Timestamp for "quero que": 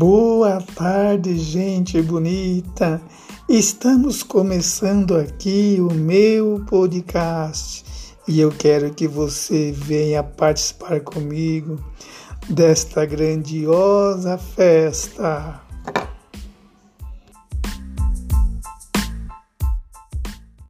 8.50-9.06